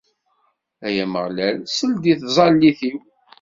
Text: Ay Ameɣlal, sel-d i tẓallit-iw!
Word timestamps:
Ay 0.85 0.97
Ameɣlal, 1.03 1.57
sel-d 1.77 2.03
i 2.11 2.13
tẓallit-iw! 2.21 2.99